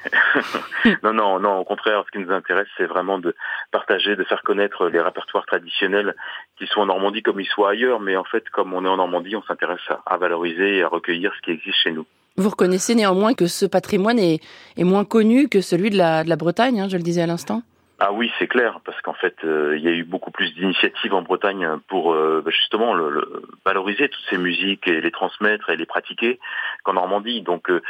non, 1.02 1.12
non, 1.12 1.38
non. 1.38 1.58
Au 1.58 1.64
contraire, 1.64 2.02
ce 2.06 2.10
qui 2.10 2.25
nous 2.25 2.32
intéresse, 2.32 2.66
c'est 2.76 2.87
vraiment 2.87 3.19
de 3.19 3.37
partager, 3.70 4.16
de 4.16 4.25
faire 4.25 4.43
connaître 4.43 4.88
les 4.88 5.00
répertoires 5.00 5.46
traditionnels, 5.46 6.16
qu'ils 6.58 6.66
soient 6.66 6.82
en 6.82 6.87
Normandie 6.87 7.22
comme 7.22 7.40
ils 7.40 7.46
soient 7.46 7.70
ailleurs. 7.70 8.00
Mais 8.00 8.16
en 8.16 8.25
fait, 8.25 8.49
comme 8.50 8.75
on 8.75 8.84
est 8.84 8.88
en 8.88 8.96
Normandie, 8.96 9.37
on 9.37 9.43
s'intéresse 9.43 9.81
à, 10.06 10.16
valoriser 10.16 10.78
et 10.78 10.82
à 10.82 10.88
recueillir 10.88 11.32
ce 11.37 11.43
qui 11.43 11.50
existe 11.52 11.78
chez 11.82 11.93
nous. 11.93 12.06
Vous 12.37 12.48
reconnaissez 12.48 12.94
néanmoins 12.94 13.34
que 13.34 13.46
ce 13.46 13.66
patrimoine 13.66 14.19
est, 14.19 14.40
moins 14.78 15.05
connu 15.05 15.48
que 15.48 15.60
celui 15.60 15.90
de 15.90 15.98
la, 15.98 16.25
de 16.25 16.28
la 16.28 16.37
Bretagne, 16.37 16.81
hein, 16.81 16.88
je 16.88 16.96
le 16.96 17.02
disais 17.02 17.22
à 17.22 17.26
l'instant? 17.26 17.62
Ah 18.04 18.10
oui, 18.12 18.32
c'est 18.40 18.49
clair, 18.49 18.81
parce 18.84 19.00
qu'en 19.02 19.12
fait, 19.12 19.37
euh, 19.44 19.76
il 19.78 19.84
y 19.84 19.87
a 19.88 19.93
eu 19.93 20.02
beaucoup 20.02 20.32
plus 20.32 20.52
d'initiatives 20.54 21.14
en 21.14 21.22
Bretagne 21.22 21.69
pour 21.87 22.12
euh, 22.14 22.43
justement 22.49 22.94
le, 22.94 23.10
le- 23.10 23.43
valoriser 23.64 24.08
toutes 24.08 24.25
ces 24.28 24.38
musiques 24.38 24.88
et 24.88 25.00
les 25.00 25.12
transmettre 25.12 25.70
et 25.70 25.76
les 25.76 25.87
pratiquer 25.87 26.40
qu'en 26.82 26.94
Normandie. 26.94 27.43
Donc, 27.43 27.70
euh, 27.70 27.81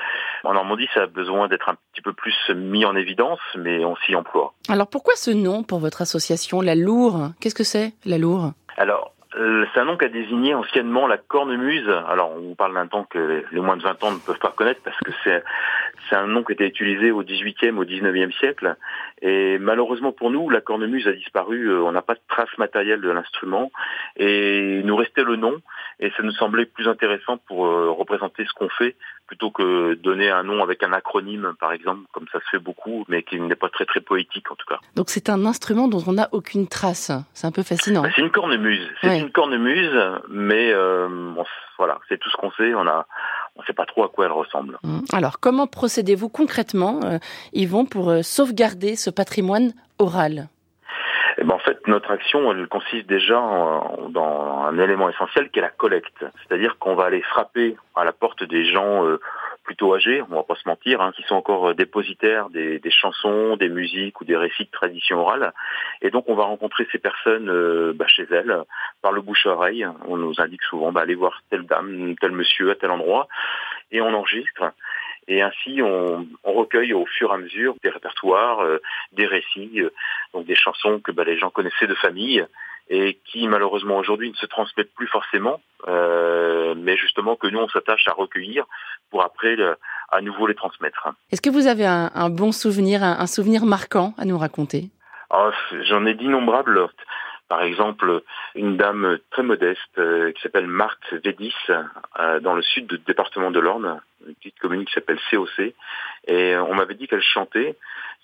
en 0.45 0.53
Normandie, 0.53 0.87
ça 0.93 1.05
a 1.05 1.07
besoin 1.07 1.49
d'être 1.49 1.71
un 1.71 1.77
petit 1.95 2.03
peu 2.03 2.13
plus 2.13 2.37
mis 2.55 2.85
en 2.85 2.95
évidence, 2.95 3.41
mais 3.57 3.87
on 3.87 3.97
s'y 4.05 4.15
emploie. 4.15 4.53
Alors 4.69 4.89
pourquoi 4.91 5.15
ce 5.17 5.31
nom 5.31 5.63
pour 5.63 5.79
votre 5.79 6.03
association, 6.03 6.61
La 6.61 6.75
Loure 6.75 7.31
Qu'est-ce 7.41 7.55
que 7.55 7.65
c'est, 7.65 7.95
La 8.05 8.19
Loure 8.19 8.53
Alors, 8.77 9.15
c'est 9.73 9.81
un 9.81 9.87
nom 9.87 9.97
qui 9.97 10.05
a 10.05 10.09
désigné 10.11 10.55
anciennement 10.55 11.07
la 11.07 11.17
cornemuse. 11.17 11.89
Alors, 12.07 12.33
on 12.37 12.55
parle 12.55 12.75
d'un 12.75 12.87
temps 12.87 13.05
que 13.09 13.43
les 13.51 13.61
moins 13.61 13.79
de 13.79 13.83
20 13.83 14.05
ans 14.05 14.11
ne 14.13 14.19
peuvent 14.19 14.39
pas 14.39 14.53
connaître 14.55 14.83
parce 14.85 14.99
que 14.99 15.11
c'est 15.25 15.43
c'est 16.09 16.17
un 16.17 16.27
nom 16.27 16.43
qui 16.45 16.53
était 16.53 16.67
utilisé 16.67 17.11
au 17.11 17.23
18e, 17.23 17.77
au 17.77 17.85
19e 17.85 18.33
siècle. 18.39 18.77
Et 19.21 19.59
malheureusement 19.59 20.13
pour 20.13 20.31
nous, 20.31 20.49
la 20.51 20.61
cornemuse 20.61 21.07
a 21.07 21.13
disparu. 21.13 21.69
Euh, 21.71 21.83
On 21.83 21.93
n'a 21.93 22.03
pas 22.03 22.15
de 22.15 22.21
trace 22.29 22.57
matérielle 22.59 23.01
de 23.01 23.11
l'instrument. 23.11 23.71
Et 24.17 24.79
il 24.81 24.87
nous 24.87 24.97
restait 24.97 25.25
le 25.25 25.37
nom. 25.37 25.61
Et 26.01 26.11
ça 26.17 26.23
nous 26.23 26.33
semblait 26.33 26.67
plus 26.67 26.89
intéressant 26.89 27.37
pour 27.47 27.67
euh, 27.67 27.91
représenter 27.91 28.45
ce 28.45 28.53
qu'on 28.55 28.69
fait 28.69 28.97
plutôt 29.29 29.51
que 29.51 29.95
donner 29.95 30.29
un 30.31 30.43
nom 30.43 30.63
avec 30.63 30.83
un 30.83 30.93
acronyme, 30.93 31.55
par 31.59 31.73
exemple, 31.73 32.03
comme 32.13 32.27
ça 32.33 32.41
se 32.41 32.49
fait 32.51 32.59
beaucoup, 32.59 33.05
mais 33.09 33.23
qui 33.23 33.41
n'est 33.41 33.55
pas 33.55 33.71
très 33.71 33.87
très 33.87 34.01
poétique 34.01 34.51
en 34.51 34.57
tout 34.57 34.67
cas. 34.69 34.79
Donc 34.97 35.09
c'est 35.09 35.31
un 35.31 35.47
instrument 35.47 35.89
dont 35.89 36.03
on 36.07 36.13
n'a 36.15 36.29
aucune 36.33 36.67
trace. 36.69 37.11
C'est 37.33 37.47
un 37.47 37.53
peu 37.53 37.63
fascinant. 37.63 38.03
Bah, 38.03 38.11
c'est 38.15 38.21
une 38.23 38.31
cornemuse. 38.31 38.87
C'est 39.01 39.09
Ouais. 39.09 39.21
une 39.21 39.31
cornemuse, 39.31 39.97
mais 40.29 40.71
euh, 40.73 41.09
voilà, 41.79 41.99
c'est 42.09 42.19
tout 42.19 42.29
ce 42.31 42.37
qu'on 42.37 42.51
sait. 42.53 42.75
On 42.75 42.87
a, 42.87 43.07
on 43.57 43.63
sait 43.65 43.73
pas 43.73 43.87
trop 43.87 44.05
à 44.05 44.09
quoi 44.09 44.25
elle 44.27 44.33
ressemble. 44.33 44.79
Hum. 44.85 45.03
Alors 45.13 45.41
comment 45.41 45.67
procédez-vous 45.67 46.29
concrètement, 46.29 47.01
euh, 47.05 47.19
Yvon, 47.53 47.85
pour 47.85 48.11
euh, 48.11 48.23
sauvegarder 48.23 48.97
ce 48.97 49.11
patrimoine 49.11 49.73
oral? 49.99 50.49
Et 51.39 51.45
ben 51.45 51.55
en 51.55 51.59
fait, 51.59 51.79
notre 51.87 52.11
action, 52.11 52.53
elle 52.53 52.67
consiste 52.69 53.07
déjà 53.07 53.41
en- 53.41 54.09
dans 54.11 54.65
un 54.69 54.79
élément 54.79 55.09
essentiel 55.09 55.49
qui 55.51 55.59
est 55.61 55.63
la 55.63 55.71
collecte. 55.71 56.25
C'est-à-dire 56.47 56.77
qu'on 56.79 56.95
va 56.95 57.05
aller 57.07 57.23
frapper 57.23 57.77
à 57.97 58.05
la 58.05 58.13
porte 58.13 58.45
des 58.45 58.65
gens 58.71 59.05
euh, 59.07 59.19
plutôt 59.65 59.95
âgés, 59.95 60.23
on 60.23 60.35
va 60.35 60.43
pas 60.43 60.57
se 60.57 60.69
mentir, 60.69 61.01
hein, 61.01 61.13
qui 61.17 61.23
sont 61.25 61.35
encore 61.35 61.71
euh, 61.71 61.75
dépositaires 61.75 62.51
des, 62.51 62.79
des 62.79 62.91
chansons, 62.91 63.57
des 63.57 63.69
musiques 63.69 64.21
ou 64.21 64.25
des 64.25 64.37
récits 64.37 64.65
de 64.65 64.71
tradition 64.71 65.21
orale. 65.21 65.53
Et 66.01 66.11
donc 66.11 66.29
on 66.29 66.35
va 66.35 66.45
rencontrer 66.45 66.87
ces 66.93 66.99
personnes 66.99 67.49
euh, 67.49 67.93
bah, 67.95 68.07
chez 68.09 68.27
elles, 68.31 68.57
par 69.03 69.13
le 69.13 69.21
bouche 69.21 69.47
à 69.47 69.51
oreille. 69.51 69.87
On 70.07 70.17
nous 70.17 70.35
indique 70.39 70.63
souvent, 70.65 70.93
bah, 70.93 71.03
allez 71.03 71.15
voir 71.15 71.43
telle 71.51 71.67
dame, 71.67 72.15
tel 72.21 72.33
monsieur 72.33 72.71
à 72.71 72.75
tel 72.75 72.91
endroit, 72.91 73.29
et 73.91 74.01
on 74.01 74.13
enregistre. 74.15 74.73
Et 75.29 75.41
ainsi, 75.41 75.81
on, 75.83 76.27
on 76.43 76.53
recueille 76.53 76.93
au 76.93 77.07
fur 77.07 77.31
et 77.31 77.35
à 77.35 77.39
mesure 77.39 77.77
des 77.83 77.91
répertoires, 77.91 78.61
euh, 78.61 78.79
des 79.13 79.27
récits, 79.27 79.81
euh, 79.81 79.91
donc 80.35 80.47
des 80.47 80.57
chansons 80.57 81.01
que 81.01 81.13
bah, 81.13 81.25
les 81.25 81.39
gens 81.39 81.51
connaissaient 81.51 81.87
de 81.87 81.95
famille 81.95 82.45
et 82.95 83.19
qui 83.29 83.49
malheureusement 83.49 83.97
aujourd'hui 83.97 84.31
ne 84.31 84.37
se 84.37 84.45
transmettent 84.47 84.95
plus 84.95 85.07
forcément, 85.09 85.61
euh, 85.89 86.75
mais 86.77 86.97
justement 87.05 87.35
que 87.37 87.47
nous 87.47 87.59
on 87.59 87.69
s'attache 87.69 88.07
à 88.07 88.13
recueillir 88.13 88.65
pour 89.11 89.23
après 89.23 89.57
le- 89.57 89.77
à 90.11 90.21
nouveau 90.21 90.47
les 90.47 90.55
transmettre. 90.55 91.09
Est-ce 91.31 91.41
que 91.41 91.49
vous 91.51 91.67
avez 91.67 91.87
un, 91.87 92.11
un 92.15 92.29
bon 92.29 92.53
souvenir, 92.53 93.03
un, 93.03 93.17
un 93.19 93.27
souvenir 93.27 93.65
marquant 93.65 94.13
à 94.19 94.25
nous 94.27 94.37
raconter? 94.39 94.91
Alors, 95.31 95.55
J'en 95.89 96.05
ai 96.05 96.13
d'innombrables. 96.15 96.89
Par 97.49 97.63
exemple, 97.63 98.23
une 98.55 98.77
dame 98.77 99.19
très 99.31 99.43
modeste 99.43 99.99
euh, 99.99 100.33
qui 100.33 100.41
s'appelle 100.41 100.67
Marthe 100.67 101.13
Védis, 101.25 101.55
euh, 101.69 102.41
dans 102.41 102.55
le 102.55 102.63
sud 102.63 102.87
du 102.87 102.99
département 102.99 103.51
de 103.51 103.61
l'Orne, 103.61 104.01
une 104.27 104.35
petite 104.37 104.59
commune 104.59 104.85
qui 104.85 104.93
s'appelle 104.93 105.21
COC. 105.31 105.75
Et 106.29 106.57
on 106.57 106.75
m'avait 106.75 106.95
dit 106.95 107.09
qu'elle 107.09 107.23
chantait. 107.23 107.77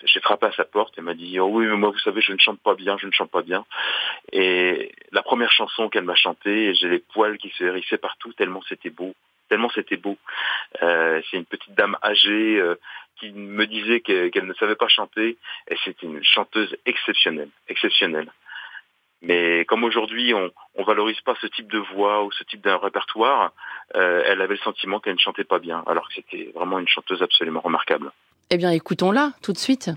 J'ai 0.04 0.20
frappé 0.20 0.46
à 0.46 0.52
sa 0.52 0.64
porte 0.64 0.96
et 0.96 1.00
m'a 1.00 1.14
dit 1.14 1.40
oh 1.40 1.48
oui 1.50 1.66
mais 1.66 1.76
moi 1.76 1.90
vous 1.90 1.98
savez 1.98 2.20
je 2.20 2.32
ne 2.32 2.38
chante 2.38 2.60
pas 2.60 2.76
bien, 2.76 2.96
je 2.98 3.06
ne 3.06 3.12
chante 3.12 3.32
pas 3.32 3.42
bien. 3.42 3.64
Et 4.30 4.92
la 5.10 5.22
première 5.22 5.50
chanson 5.50 5.88
qu'elle 5.88 6.04
m'a 6.04 6.14
chantée, 6.14 6.72
j'ai 6.74 6.88
les 6.88 7.00
poils 7.00 7.36
qui 7.36 7.50
se 7.50 7.64
hérissaient 7.64 7.98
partout 7.98 8.32
tellement 8.34 8.62
c'était 8.68 8.90
beau 8.90 9.12
tellement 9.48 9.70
c'était 9.70 9.96
beau. 9.96 10.16
Euh, 10.82 11.20
c'est 11.30 11.36
une 11.36 11.44
petite 11.44 11.74
dame 11.74 11.96
âgée 12.02 12.60
euh, 12.60 12.76
qui 13.18 13.32
me 13.32 13.66
disait 13.66 14.00
qu'elle 14.00 14.46
ne 14.46 14.54
savait 14.54 14.76
pas 14.76 14.88
chanter, 14.88 15.36
et 15.68 15.76
c'était 15.84 16.06
une 16.06 16.22
chanteuse 16.22 16.76
exceptionnelle, 16.86 17.50
exceptionnelle. 17.68 18.30
Mais 19.20 19.64
comme 19.64 19.84
aujourd'hui 19.84 20.32
on, 20.34 20.50
on 20.76 20.84
valorise 20.84 21.20
pas 21.22 21.34
ce 21.40 21.46
type 21.48 21.70
de 21.70 21.78
voix 21.78 22.24
ou 22.24 22.32
ce 22.32 22.44
type 22.44 22.62
d'un 22.62 22.76
répertoire, 22.76 23.52
euh, 23.96 24.22
elle 24.26 24.40
avait 24.40 24.54
le 24.54 24.60
sentiment 24.60 25.00
qu'elle 25.00 25.14
ne 25.14 25.18
chantait 25.18 25.44
pas 25.44 25.58
bien, 25.58 25.82
alors 25.86 26.08
que 26.08 26.14
c'était 26.14 26.52
vraiment 26.54 26.78
une 26.78 26.88
chanteuse 26.88 27.22
absolument 27.22 27.60
remarquable. 27.60 28.12
Eh 28.50 28.56
bien, 28.56 28.70
écoutons-la 28.70 29.32
tout 29.42 29.52
de 29.52 29.58
suite. 29.58 29.90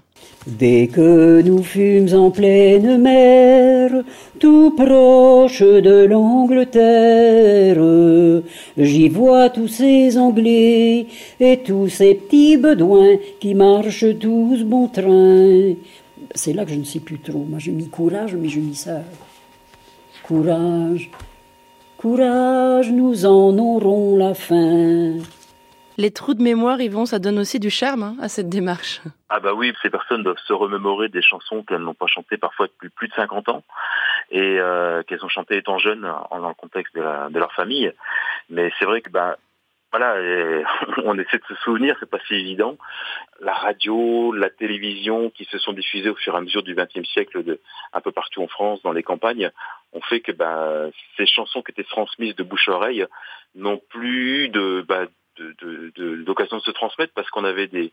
Dès 0.46 0.90
que 0.94 1.42
nous 1.42 1.64
fûmes 1.64 2.14
en 2.14 2.32
pleine 2.32 3.02
mer, 3.02 3.92
tout 4.42 4.72
proche 4.76 5.62
de 5.62 6.04
l'Angleterre, 6.04 7.78
j'y 8.76 9.08
vois 9.08 9.50
tous 9.50 9.70
ces 9.70 10.18
Anglais 10.18 11.08
et 11.40 11.64
tous 11.64 11.88
ces 11.88 12.16
petits 12.16 12.58
bedouins 12.58 13.16
qui 13.40 13.56
marchent 13.56 14.20
tous 14.20 14.66
bon 14.66 14.90
train. 14.90 15.76
C'est 16.36 16.54
là 16.54 16.66
que 16.66 16.72
je 16.72 16.76
ne 16.76 16.84
sais 16.84 17.00
plus 17.00 17.20
trop. 17.20 17.44
Moi, 17.44 17.60
j'ai 17.60 17.72
mis 17.72 17.90
courage, 17.90 18.36
mais 18.36 18.48
j'ai 18.48 18.62
mis 18.62 18.76
ça. 18.76 19.02
Courage, 20.24 21.10
courage, 21.98 22.92
nous 22.92 23.26
en 23.26 23.58
aurons 23.58 24.18
la 24.18 24.34
fin. 24.34 25.16
Les 25.98 26.12
trous 26.12 26.34
de 26.34 26.42
mémoire, 26.42 26.82
Yvon, 26.82 27.06
ça 27.06 27.20
donne 27.20 27.38
aussi 27.38 27.60
du 27.60 27.70
charme 27.70 28.04
hein, 28.04 28.16
à 28.22 28.30
cette 28.30 28.50
démarche. 28.50 29.02
Ah 29.30 29.40
bah 29.40 29.54
oui, 29.54 29.74
ces 29.82 29.90
personnes 29.90 30.24
doivent 30.24 30.42
se 30.48 30.54
remémorer 30.54 31.10
des 31.10 31.22
chansons 31.22 31.64
qu'elles 31.64 31.82
n'ont 31.82 31.94
pas 31.94 32.08
chantées 32.08 32.38
parfois 32.38 32.68
depuis 32.68 32.90
plus 32.90 33.08
de 33.08 33.14
50 33.14 33.50
ans 33.50 33.64
et 34.32 34.58
euh, 34.60 35.04
qu'elles 35.04 35.24
ont 35.24 35.30
chantées 35.30 35.58
étant 35.58 35.78
jeunes 35.78 36.02
dans 36.02 36.48
le 36.48 36.54
contexte 36.54 36.96
de, 36.96 37.02
leur 37.38 37.54
famille. 37.54 37.92
Mais 38.50 38.72
c'est 38.80 38.86
vrai 38.86 39.02
que 39.02 39.10
bah 39.10 39.38
voilà, 39.92 40.16
on 41.04 41.18
essaie 41.20 41.38
de 41.38 41.46
se 41.48 41.56
souvenir, 41.64 41.96
c'est 42.00 42.10
pas 42.10 42.20
si 42.28 42.34
évident. 42.34 42.78
La 43.40 43.54
radio, 43.54 44.32
la 44.32 44.50
télévision 44.50 45.30
qui 45.30 45.46
se 45.46 45.58
sont 45.58 45.74
diffusées 45.74 46.10
au 46.10 46.16
fur 46.16 46.34
et 46.34 46.38
à 46.38 46.42
mesure 46.42 46.64
du 46.64 46.76
XXe 46.76 47.08
siècle 47.10 47.44
de, 47.44 47.60
un 47.94 48.02
peu 48.02 48.12
partout 48.12 48.42
en 48.42 48.48
France, 48.48 48.82
dans 48.84 48.94
les 48.94 49.04
campagnes, 49.04 49.52
ont 49.94 50.02
fait 50.02 50.22
que 50.22 50.32
bah, 50.32 50.90
ces 51.18 51.26
chansons 51.26 51.62
qui 51.62 51.72
étaient 51.72 51.84
transmises 51.84 52.36
de 52.36 52.44
bouche 52.44 52.70
à 52.70 52.74
oreille 52.74 53.06
n'ont 53.56 53.82
plus 53.90 54.50
de, 54.50 54.86
bah, 54.88 55.06
d'occasion 55.38 56.58
de, 56.58 56.62
de, 56.62 56.66
se 56.66 56.72
transmettre 56.72 57.14
parce 57.14 57.30
qu'on 57.30 57.44
avait 57.44 57.68
des, 57.68 57.92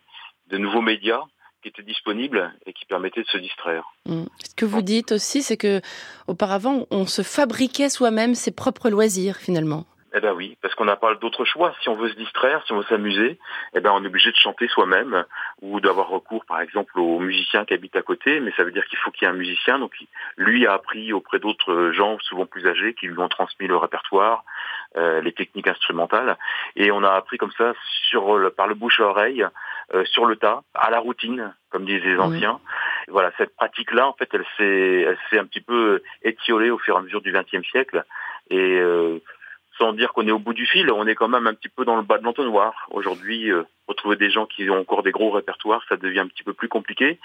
de 0.48 0.58
nouveaux 0.58 0.82
médias 0.82 1.22
qui 1.62 1.68
étaient 1.68 1.82
disponibles 1.82 2.52
et 2.66 2.72
qui 2.72 2.84
permettaient 2.86 3.22
de 3.22 3.28
se 3.28 3.38
distraire. 3.38 3.84
Mmh. 4.06 4.24
Ce 4.38 4.54
que 4.54 4.64
vous 4.64 4.82
dites 4.82 5.12
aussi, 5.12 5.42
c'est 5.42 5.56
que 5.56 5.80
auparavant, 6.28 6.86
on 6.90 7.06
se 7.06 7.22
fabriquait 7.22 7.88
soi-même 7.88 8.34
ses 8.34 8.52
propres 8.52 8.90
loisirs 8.90 9.36
finalement. 9.36 9.84
Eh 10.18 10.20
ben 10.20 10.32
oui, 10.32 10.58
parce 10.60 10.74
qu'on 10.74 10.84
n'a 10.84 10.96
pas 10.96 11.14
d'autre 11.14 11.44
choix. 11.44 11.72
Si 11.80 11.88
on 11.88 11.94
veut 11.94 12.08
se 12.08 12.16
distraire, 12.16 12.60
si 12.66 12.72
on 12.72 12.78
veut 12.78 12.86
s'amuser, 12.88 13.38
eh 13.72 13.78
ben 13.78 13.92
on 13.92 14.02
est 14.02 14.08
obligé 14.08 14.32
de 14.32 14.36
chanter 14.36 14.66
soi-même 14.66 15.24
ou 15.62 15.78
d'avoir 15.78 16.08
recours, 16.08 16.44
par 16.44 16.60
exemple, 16.60 16.98
aux 16.98 17.20
musiciens 17.20 17.64
qui 17.64 17.74
habitent 17.74 17.94
à 17.94 18.02
côté. 18.02 18.40
Mais 18.40 18.52
ça 18.56 18.64
veut 18.64 18.72
dire 18.72 18.84
qu'il 18.86 18.98
faut 18.98 19.12
qu'il 19.12 19.28
y 19.28 19.30
ait 19.30 19.32
un 19.32 19.36
musicien. 19.36 19.78
Donc 19.78 19.92
lui 20.36 20.66
a 20.66 20.72
appris 20.72 21.12
auprès 21.12 21.38
d'autres 21.38 21.92
gens, 21.92 22.18
souvent 22.18 22.46
plus 22.46 22.66
âgés, 22.66 22.94
qui 22.94 23.06
lui 23.06 23.16
ont 23.20 23.28
transmis 23.28 23.68
le 23.68 23.76
répertoire, 23.76 24.42
euh, 24.96 25.20
les 25.20 25.32
techniques 25.32 25.68
instrumentales, 25.68 26.36
et 26.74 26.90
on 26.90 27.04
a 27.04 27.12
appris 27.12 27.38
comme 27.38 27.52
ça 27.52 27.74
sur 28.08 28.38
le, 28.38 28.50
par 28.50 28.66
le 28.66 28.74
bouche 28.74 28.98
à 28.98 29.04
oreille, 29.04 29.46
euh, 29.94 30.04
sur 30.06 30.26
le 30.26 30.34
tas, 30.34 30.62
à 30.74 30.90
la 30.90 30.98
routine, 30.98 31.54
comme 31.70 31.84
disent 31.84 32.02
les 32.02 32.18
anciens. 32.18 32.58
Voilà, 33.06 33.30
cette 33.38 33.54
pratique-là, 33.54 34.08
en 34.08 34.14
fait, 34.14 34.28
elle 34.32 34.46
s'est, 34.56 35.00
elle 35.02 35.18
s'est 35.30 35.38
un 35.38 35.44
petit 35.44 35.60
peu 35.60 36.02
étiolée 36.22 36.70
au 36.70 36.78
fur 36.78 36.96
et 36.96 36.98
à 36.98 37.02
mesure 37.02 37.20
du 37.20 37.32
XXe 37.32 37.64
siècle, 37.70 38.04
et 38.50 38.80
euh, 38.80 39.20
sans 39.78 39.92
dire 39.92 40.12
qu'on 40.12 40.26
est 40.26 40.32
au 40.32 40.38
bout 40.38 40.52
du 40.52 40.66
fil, 40.66 40.90
on 40.92 41.06
est 41.06 41.14
quand 41.14 41.28
même 41.28 41.46
un 41.46 41.54
petit 41.54 41.68
peu 41.68 41.84
dans 41.84 41.96
le 41.96 42.02
bas 42.02 42.18
de 42.18 42.24
l'entonnoir. 42.24 42.88
Aujourd'hui, 42.90 43.50
euh, 43.50 43.62
retrouver 43.86 44.16
des 44.16 44.30
gens 44.30 44.46
qui 44.46 44.68
ont 44.68 44.80
encore 44.80 45.02
des 45.02 45.12
gros 45.12 45.30
répertoires, 45.30 45.82
ça 45.88 45.96
devient 45.96 46.20
un 46.20 46.26
petit 46.26 46.42
peu 46.42 46.52
plus 46.52 46.68
compliqué. 46.68 47.18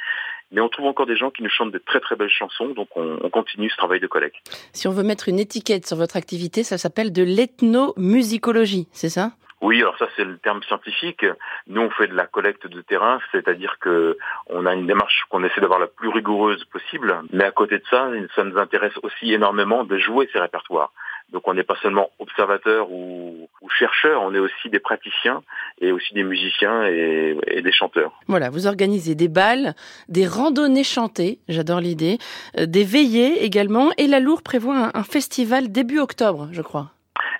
Mais 0.52 0.62
on 0.62 0.70
trouve 0.70 0.86
encore 0.86 1.08
des 1.08 1.18
gens 1.18 1.32
qui 1.32 1.44
nous 1.44 1.50
chantent 1.50 1.72
de 1.72 1.80
très 1.80 2.00
très 2.00 2.16
belles 2.16 2.30
chansons, 2.30 2.70
donc 2.70 2.90
on, 2.96 3.18
on 3.22 3.30
continue 3.30 3.70
ce 3.70 3.78
travail 3.78 4.00
de 4.00 4.08
collecte. 4.08 4.38
Si 4.72 4.88
on 4.88 4.92
veut 4.92 5.04
mettre 5.04 5.28
une 5.28 5.40
étiquette 5.40 5.88
sur 5.88 5.98
votre 5.98 6.16
activité, 6.16 6.64
ça 6.64 6.78
s'appelle 6.78 7.12
de 7.12 7.24
l'ethnomusicologie, 7.24 8.88
c'est 8.92 9.10
ça? 9.10 9.32
Oui, 9.64 9.82
alors 9.82 9.98
ça 9.98 10.10
c'est 10.18 10.26
le 10.26 10.38
terme 10.40 10.62
scientifique. 10.64 11.26
Nous 11.68 11.82
on 11.82 11.90
fait 11.90 12.08
de 12.08 12.14
la 12.14 12.26
collecte 12.26 12.68
de 12.68 12.82
terrain, 12.82 13.22
c'est-à-dire 13.32 13.78
que 13.80 14.18
on 14.48 14.66
a 14.66 14.74
une 14.74 14.86
démarche 14.86 15.24
qu'on 15.30 15.42
essaie 15.46 15.62
d'avoir 15.62 15.80
la 15.80 15.88
plus 15.88 16.10
rigoureuse 16.10 16.66
possible, 16.66 17.22
mais 17.32 17.46
à 17.46 17.52
côté 17.52 17.78
de 17.78 17.84
ça, 17.90 18.10
ça 18.36 18.44
nous 18.44 18.58
intéresse 18.58 18.92
aussi 19.04 19.34
énormément 19.34 19.86
de 19.86 19.98
jouer 19.98 20.30
ces 20.34 20.40
répertoires. 20.40 20.92
Donc 21.34 21.48
on 21.48 21.56
n'est 21.56 21.64
pas 21.64 21.76
seulement 21.82 22.12
observateur 22.20 22.92
ou, 22.92 23.50
ou, 23.62 23.70
chercheur, 23.70 24.22
on 24.22 24.34
est 24.36 24.40
aussi 24.40 24.70
des 24.70 24.80
praticiens 24.80 25.42
et 25.82 25.92
aussi 25.92 26.14
des 26.14 26.24
musiciens 26.24 26.86
et, 26.86 27.36
et, 27.48 27.62
des 27.64 27.72
chanteurs. 27.72 28.14
Voilà, 28.28 28.52
vous 28.52 28.68
organisez 28.68 29.16
des 29.16 29.28
balles, 29.28 29.74
des 30.10 30.28
randonnées 30.28 30.84
chantées, 30.84 31.40
j'adore 31.50 31.80
l'idée, 31.80 32.20
euh, 32.58 32.68
des 32.68 32.84
veillées 32.84 33.44
également, 33.44 33.90
et 33.98 34.06
la 34.06 34.20
Loure 34.20 34.44
prévoit 34.44 34.78
un, 34.78 34.92
un 34.94 35.04
festival 35.04 35.72
début 35.72 36.00
octobre, 36.00 36.50
je 36.52 36.62
crois. 36.62 36.92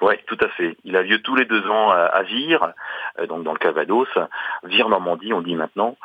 Oui, 0.02 0.16
tout 0.28 0.38
à 0.42 0.50
fait. 0.50 0.76
Il 0.84 0.98
a 0.98 1.04
lieu 1.04 1.22
tous 1.22 1.36
les 1.36 1.46
deux 1.46 1.66
ans 1.68 1.92
à 1.92 2.24
Vire, 2.24 2.74
euh, 3.20 3.28
donc 3.28 3.44
dans 3.44 3.54
le 3.54 3.60
Cavados, 3.60 4.08
Vire 4.64 4.90
Normandie, 4.90 5.34
on 5.34 5.42
dit 5.42 5.56
maintenant. 5.56 5.98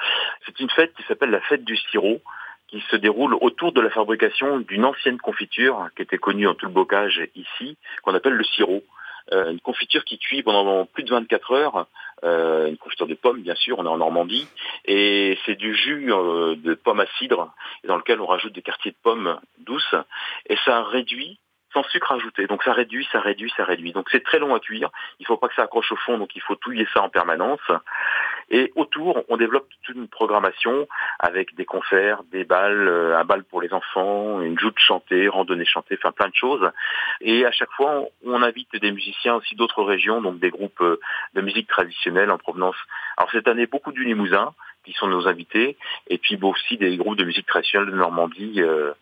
C'est 0.47 0.61
une 0.61 0.71
fête 0.71 0.93
qui 0.95 1.03
s'appelle 1.05 1.31
la 1.31 1.41
fête 1.41 1.65
du 1.65 1.77
sirop, 1.77 2.21
qui 2.69 2.83
se 2.91 2.97
déroule 2.97 3.35
autour 3.41 3.73
de 3.73 3.81
la 3.81 3.91
fabrication 3.91 4.61
d'une 4.61 4.85
ancienne 4.85 5.19
confiture 5.19 5.89
qui 5.97 6.03
était 6.03 6.19
connue 6.19 6.47
en 6.47 6.55
tout 6.55 6.67
le 6.67 6.73
bocage 6.73 7.21
ici, 7.35 7.77
qu'on 8.03 8.15
appelle 8.15 8.35
le 8.35 8.45
sirop. 8.45 8.85
Euh, 9.33 9.51
une 9.51 9.61
confiture 9.61 10.05
qui 10.05 10.19
cuit 10.19 10.43
pendant 10.43 10.87
plus 10.87 11.03
de 11.03 11.11
24 11.11 11.53
heures, 11.53 11.87
euh, 12.25 12.67
une 12.69 12.79
confiture 12.79 13.07
de 13.07 13.15
pommes 13.15 13.43
bien 13.43 13.55
sûr, 13.55 13.79
on 13.79 13.85
est 13.85 13.89
en 13.89 13.99
Normandie, 13.99 14.49
et 14.87 15.39
c'est 15.45 15.55
du 15.55 15.75
jus 15.75 16.11
euh, 16.11 16.57
de 16.57 16.73
pommes 16.73 17.01
à 17.01 17.07
cidre 17.19 17.53
dans 17.85 17.97
lequel 17.97 18.23
on 18.23 18.27
rajoute 18.27 18.55
des 18.55 18.63
quartiers 18.63 18.93
de 18.93 18.97
pommes 19.03 19.39
douces, 19.59 19.95
et 20.49 20.57
ça 20.65 20.83
réduit 20.83 21.39
sans 21.75 21.83
sucre 21.85 22.13
ajouté. 22.13 22.47
Donc 22.47 22.63
ça 22.63 22.73
réduit, 22.73 23.07
ça 23.13 23.21
réduit, 23.21 23.53
ça 23.57 23.65
réduit. 23.65 23.93
Donc 23.93 24.09
c'est 24.11 24.25
très 24.25 24.39
long 24.39 24.55
à 24.55 24.61
cuire. 24.61 24.91
Il 25.19 25.25
ne 25.25 25.27
faut 25.27 25.37
pas 25.37 25.49
que 25.49 25.55
ça 25.55 25.65
accroche 25.65 25.93
au 25.93 25.97
fond, 25.97 26.17
donc 26.17 26.35
il 26.35 26.43
faut 26.43 26.57
touiller 26.57 26.87
ça 26.95 27.03
en 27.03 27.11
permanence. 27.11 27.61
Et 28.51 28.73
autour, 28.77 29.25
on 29.29 29.37
développe 29.37 29.69
toute 29.83 29.97
une 29.97 30.09
programmation 30.09 30.89
avec 31.19 31.55
des 31.55 31.65
concerts, 31.65 32.23
des 32.33 32.45
balles, 32.45 32.89
euh, 32.89 33.19
un 33.19 33.25
bal 33.25 33.45
pour 33.45 33.61
les 33.61 33.73
enfants, 33.73 34.41
une 34.41 34.59
joute 34.59 34.79
chantée, 34.79 35.29
randonnée 35.29 35.67
chantée, 35.67 35.99
enfin 35.99 36.13
plein 36.13 36.29
de 36.29 36.35
choses. 36.35 36.71
Et 37.21 37.45
à 37.45 37.51
chaque 37.51 37.73
fois, 37.73 38.05
on 38.25 38.43
invite 38.43 38.75
des 38.77 38.91
musiciens 38.91 39.35
aussi 39.35 39.55
d'autres 39.55 39.83
régions, 39.83 40.23
donc 40.23 40.39
des 40.39 40.51
groupes 40.51 40.81
euh, 40.81 40.99
de 41.35 41.41
musique 41.43 41.69
traditionnelle 41.69 42.31
en 42.31 42.39
provenance. 42.39 42.77
Alors 43.17 43.31
cette 43.33 43.49
année, 43.49 43.67
beaucoup 43.67 43.93
du 43.93 44.05
Limousin 44.05 44.55
qui 44.85 44.93
sont 44.95 45.09
nos 45.09 45.29
invités, 45.29 45.77
et 46.09 46.17
puis 46.17 46.39
aussi 46.41 46.79
des 46.79 46.97
groupes 46.97 47.17
de 47.17 47.25
musique 47.25 47.47
traditionnelle 47.47 47.91
de 47.91 47.97
Normandie. 47.97 48.63
Euh, 48.63 48.93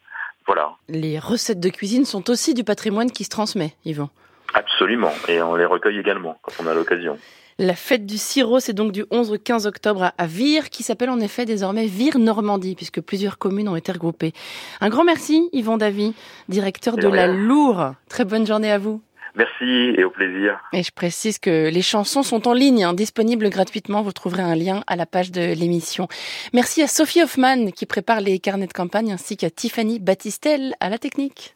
voilà. 0.47 0.73
Les 0.89 1.19
recettes 1.19 1.61
de 1.61 1.69
cuisine 1.69 2.05
sont 2.05 2.31
aussi 2.31 2.55
du 2.55 2.65
patrimoine 2.65 3.11
qui 3.11 3.25
se 3.25 3.31
transmet, 3.31 3.75
Yvan. 3.85 4.11
Absolument, 4.57 5.13
et 5.29 5.43
on 5.43 5.55
les 5.55 5.67
recueille 5.67 5.99
également 5.99 6.39
quand 6.41 6.65
on 6.65 6.67
a 6.67 6.73
l'occasion. 6.73 7.19
La 7.59 7.75
fête 7.75 8.07
du 8.07 8.17
sirop, 8.17 8.59
c'est 8.59 8.73
donc 8.73 8.91
du 8.91 9.05
11 9.11 9.33
au 9.33 9.37
15 9.37 9.67
octobre 9.67 10.13
à 10.17 10.27
Vire, 10.27 10.71
qui 10.71 10.83
s'appelle 10.83 11.11
en 11.11 11.21
effet 11.21 11.45
désormais 11.45 11.85
Vire 11.85 12.19
Normandie, 12.19 12.75
puisque 12.75 13.03
plusieurs 13.03 13.37
communes 13.37 13.69
ont 13.69 13.77
été 13.77 13.93
regroupées. 13.93 14.33
Un 14.81 14.89
grand 14.89 15.05
merci, 15.05 15.51
Yvan 15.53 15.77
Davy, 15.77 16.15
directeur 16.49 16.97
de 16.97 17.07
la 17.07 17.27
Loure. 17.27 17.93
Très 18.09 18.25
bonne 18.25 18.47
journée 18.47 18.73
à 18.73 18.79
vous. 18.79 19.03
Merci 19.35 19.95
et 19.99 20.05
au 20.05 20.11
plaisir. 20.11 20.59
Et 20.73 20.83
je 20.83 20.91
précise 20.91 21.39
que 21.39 21.69
les 21.69 21.83
chansons 21.83 22.23
sont 22.23 22.49
en 22.49 22.55
ligne, 22.55 22.83
hein, 22.83 22.95
disponibles 22.95 23.51
gratuitement. 23.51 24.01
Vous 24.01 24.13
trouverez 24.13 24.43
un 24.43 24.55
lien 24.55 24.83
à 24.87 24.97
la 24.97 25.05
page 25.05 25.33
de 25.33 25.53
l'émission. 25.53 26.09
Merci 26.55 26.83
à 26.83 26.87
Sophie 26.87 27.23
Hoffman 27.23 27.73
qui 27.73 27.85
prépare 27.85 28.23
les 28.23 28.39
carnets 28.39 28.67
de 28.67 28.73
campagne 28.73 29.13
ainsi 29.13 29.37
qu'à 29.37 29.51
Tiffany 29.51 29.99
Battistel 29.99 30.75
à 30.81 30.89
la 30.89 30.97
technique. 30.97 31.55